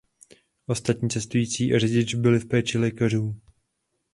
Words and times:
Ostatní 0.67 1.09
cestující 1.09 1.73
a 1.73 1.79
řidič 1.79 2.15
byli 2.15 2.39
v 2.39 2.45
péči 2.47 2.77
lékařů. 2.77 3.35